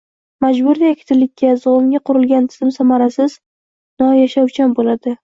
Majburiy 0.43 0.87
yakdillikka, 0.91 1.51
zug‘umga 1.65 2.01
qurilgan 2.11 2.47
tizim 2.53 2.71
samarasiz, 2.79 3.37
noyashovchan 4.05 4.75
bo‘ldi 4.81 5.15